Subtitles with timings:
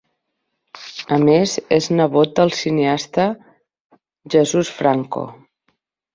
[1.17, 3.27] A més és nebot del cineasta
[4.39, 5.25] Jesús Franco.